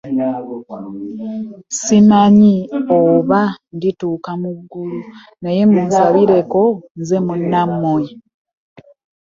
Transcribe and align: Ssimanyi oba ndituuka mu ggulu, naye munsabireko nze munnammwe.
Ssimanyi 1.75 2.55
oba 2.99 3.41
ndituuka 3.75 4.31
mu 4.41 4.49
ggulu, 4.59 4.99
naye 5.41 5.61
munsabireko 5.71 6.61
nze 6.99 7.17
munnammwe. 7.25 8.03